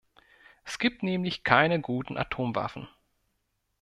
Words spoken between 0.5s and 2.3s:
Es gibt nämlich keine guten